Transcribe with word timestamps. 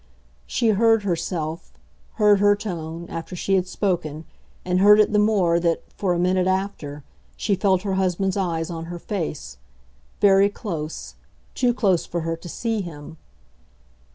She 0.47 0.69
heard 0.69 1.03
herself, 1.03 1.73
heard 2.13 2.39
her 2.39 2.55
tone, 2.55 3.07
after 3.07 3.35
she 3.35 3.53
had 3.53 3.67
spoken, 3.67 4.25
and 4.65 4.79
heard 4.79 4.99
it 4.99 5.13
the 5.13 5.19
more 5.19 5.59
that, 5.59 5.83
for 5.95 6.13
a 6.15 6.17
minute 6.17 6.47
after, 6.47 7.03
she 7.37 7.53
felt 7.53 7.83
her 7.83 7.93
husband's 7.93 8.35
eyes 8.35 8.71
on 8.71 8.85
her 8.85 8.97
face, 8.97 9.59
very 10.19 10.49
close, 10.49 11.13
too 11.53 11.71
close 11.71 12.07
for 12.07 12.21
her 12.21 12.35
to 12.35 12.49
see 12.49 12.81
him. 12.81 13.17